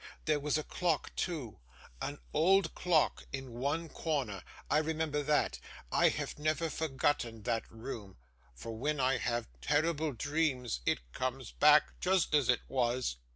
There 0.25 0.39
was 0.39 0.57
a 0.57 0.63
clock 0.63 1.15
too, 1.15 1.59
an 2.01 2.17
old 2.33 2.73
clock, 2.73 3.27
in 3.31 3.51
one 3.53 3.87
corner. 3.87 4.41
I 4.67 4.79
remember 4.79 5.21
that. 5.21 5.59
I 5.91 6.09
have 6.09 6.39
never 6.39 6.71
forgotten 6.71 7.43
that 7.43 7.69
room; 7.71 8.17
for 8.55 8.75
when 8.75 8.99
I 8.99 9.17
have 9.17 9.47
terrible 9.61 10.11
dreams, 10.11 10.79
it 10.87 11.11
comes 11.13 11.51
back, 11.51 11.99
just 11.99 12.33
as 12.33 12.49
it 12.49 12.61
was. 12.67 13.17